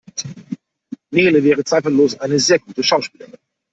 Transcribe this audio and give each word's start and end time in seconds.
Nele 1.11 1.43
wäre 1.43 1.63
zweifellos 1.63 2.17
eine 2.19 2.39
sehr 2.39 2.57
gute 2.57 2.81
Schauspielerin. 2.83 3.37